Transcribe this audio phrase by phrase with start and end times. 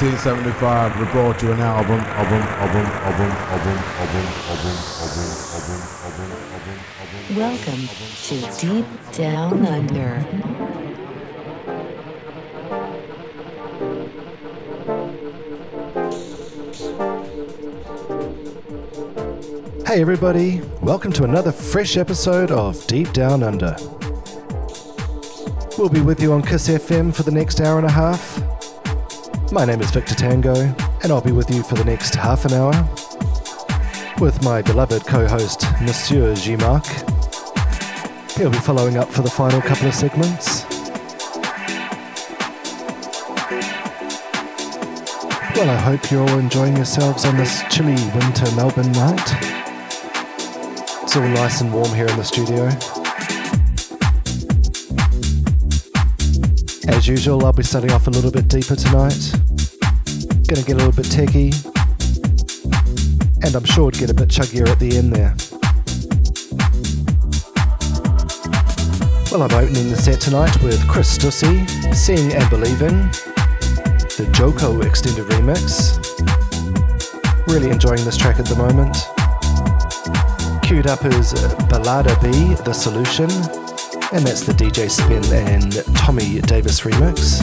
[0.00, 5.26] 1975, we brought you an album, album, album, album, album, album, album, album,
[5.58, 7.36] album, album, album.
[7.36, 7.82] Welcome
[8.22, 10.20] to Deep Down Under.
[19.84, 23.74] Hey everybody, welcome to another fresh episode of Deep Down Under.
[25.76, 28.47] We'll be with you on Kiss FM for the next hour and a half.
[29.50, 30.54] My name is Victor Tango,
[31.02, 32.70] and I'll be with you for the next half an hour
[34.20, 36.84] with my beloved co-host Monsieur G-Mark.
[38.36, 40.66] He'll be following up for the final couple of segments.
[45.56, 49.32] Well, I hope you're all enjoying yourselves on this chilly winter Melbourne night.
[51.02, 52.68] It's all nice and warm here in the studio.
[56.88, 59.32] As usual, I'll be starting off a little bit deeper tonight.
[60.48, 61.52] Gonna get a little bit techy.
[63.42, 65.36] And I'm sure to get a bit chuggier at the end there.
[69.30, 72.96] Well, I'm opening the set tonight with Chris Stussy, Seeing and Believing,
[74.16, 75.98] the DJOKO extended remix.
[77.46, 78.96] Really enjoying this track at the moment.
[80.62, 81.34] Queued up is
[81.68, 83.28] Badala B, The Solution,
[84.12, 87.42] and that's the DJ Spen and Thommy Davis remix.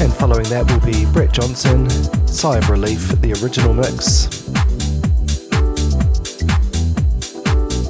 [0.00, 1.88] And following that will be Brett Johnson,
[2.28, 4.26] Sigh of Relief, the original mix.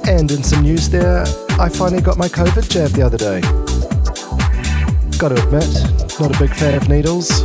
[0.08, 1.24] And in some news there,
[1.60, 3.40] I finally got my COVID jab the other day.
[5.18, 7.42] Got to admit, not a big fan of needles,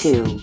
[0.00, 0.39] Somebody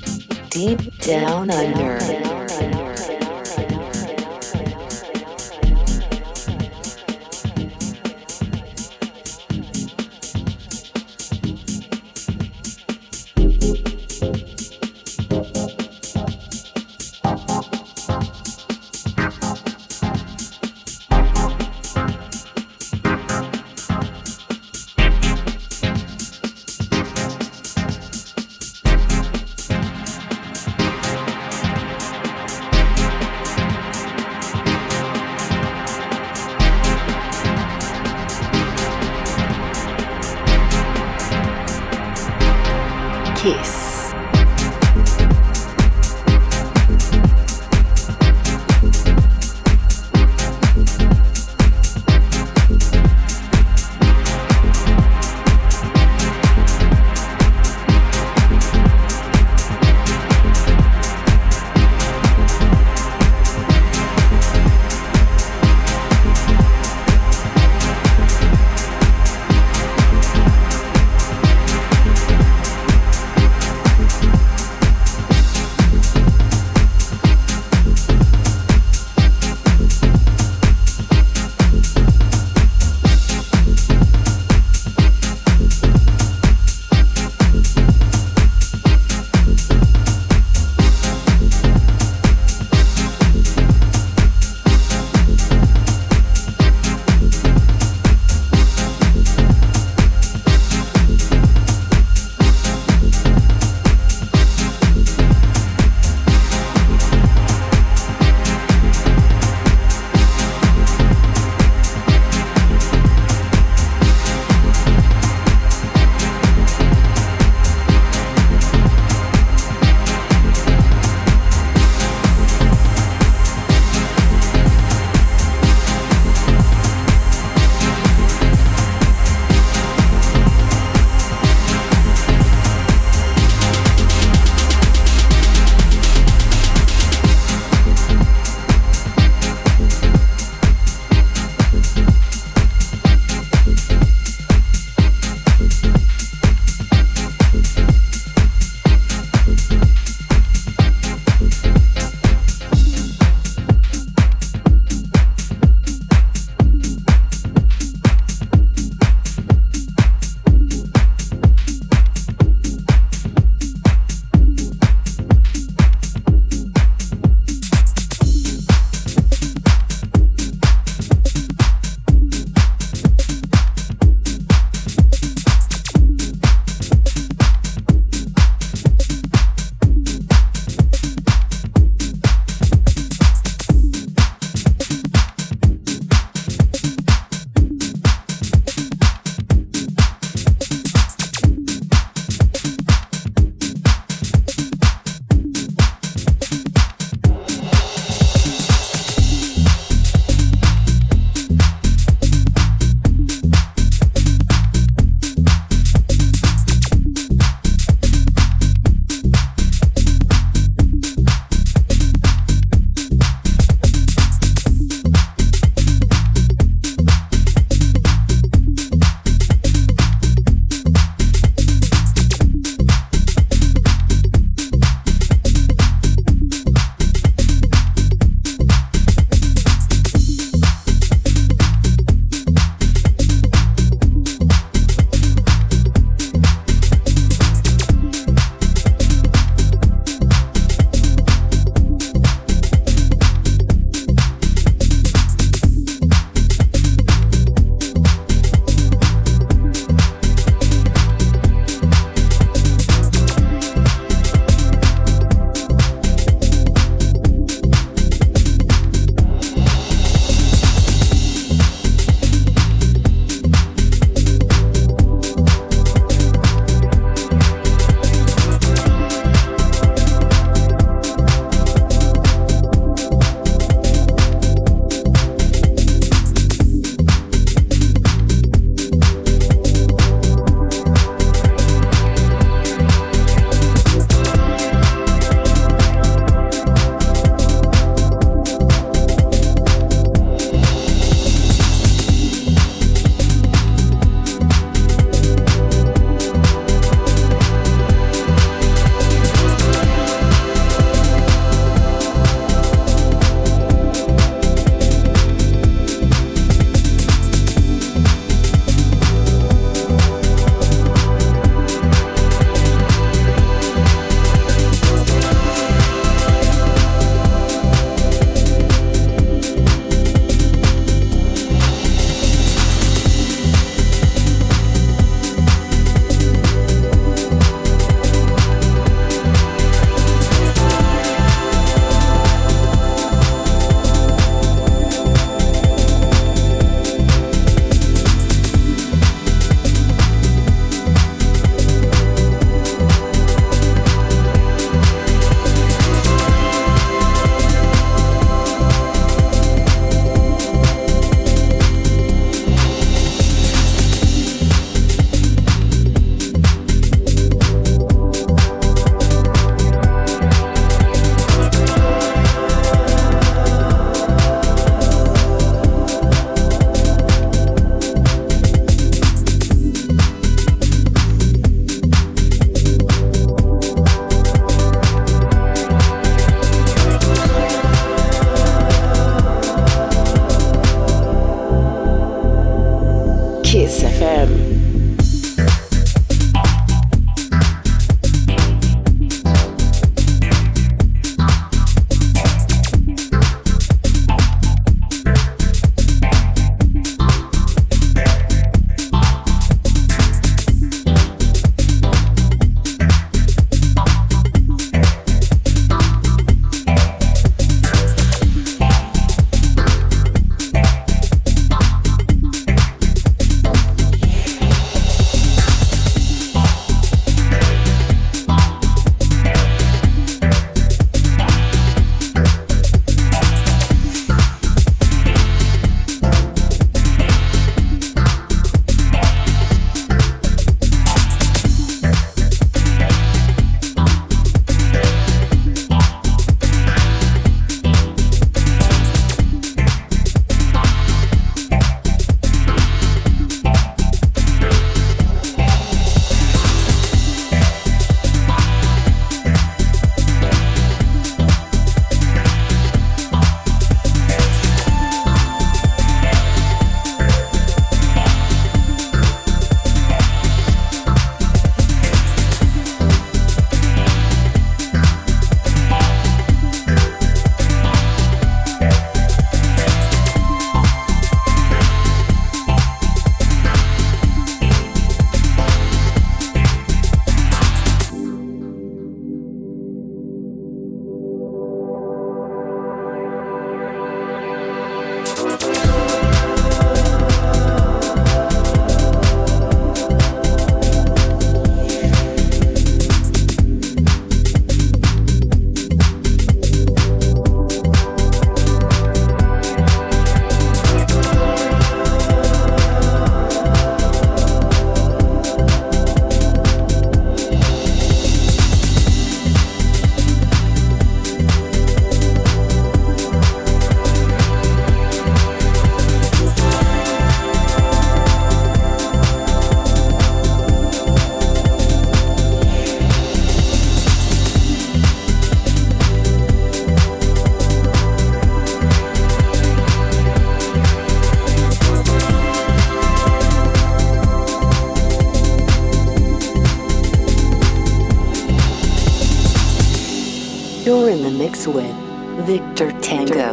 [542.28, 543.27] Victor Tango.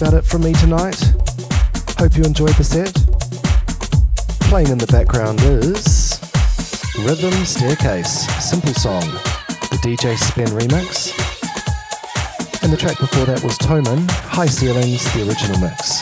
[0.00, 0.94] About it from me tonight.
[1.98, 2.94] Hope you enjoyed the set.
[4.48, 6.20] Playing in the background is
[7.00, 11.10] Rhythm Staircase, Simple Song, the DJ Spen remix.
[12.62, 16.00] And the track before that was Toman, High Ceilings, the original mix.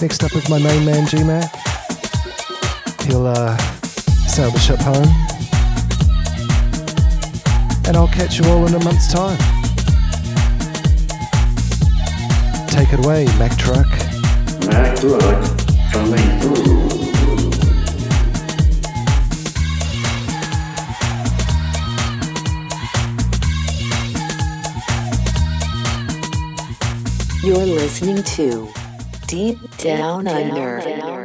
[0.00, 1.50] Next up is my main man, GMAC.
[3.08, 3.56] He'll uh,
[4.28, 5.10] sail the ship home.
[7.88, 9.53] And I'll catch you all in a month's time.
[12.74, 13.86] Take it away, Mac Truck.
[14.66, 15.22] Mac Truck
[15.92, 16.88] coming through.
[27.44, 28.68] You're listening to
[29.28, 31.23] Deep Down Under.